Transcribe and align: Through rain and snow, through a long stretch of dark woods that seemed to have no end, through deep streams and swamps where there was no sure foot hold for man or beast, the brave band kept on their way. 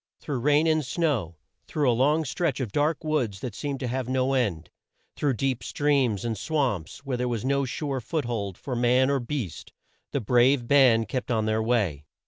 Through 0.19 0.39
rain 0.39 0.65
and 0.65 0.83
snow, 0.83 1.35
through 1.67 1.87
a 1.87 1.93
long 1.93 2.25
stretch 2.25 2.59
of 2.59 2.71
dark 2.71 3.03
woods 3.03 3.39
that 3.41 3.53
seemed 3.53 3.79
to 3.81 3.87
have 3.87 4.09
no 4.09 4.33
end, 4.33 4.71
through 5.15 5.35
deep 5.35 5.63
streams 5.63 6.25
and 6.25 6.35
swamps 6.35 7.05
where 7.05 7.17
there 7.17 7.27
was 7.27 7.45
no 7.45 7.65
sure 7.65 8.01
foot 8.01 8.25
hold 8.25 8.57
for 8.57 8.75
man 8.75 9.11
or 9.11 9.19
beast, 9.19 9.71
the 10.11 10.19
brave 10.19 10.67
band 10.67 11.07
kept 11.07 11.29
on 11.29 11.45
their 11.45 11.61
way. 11.61 12.05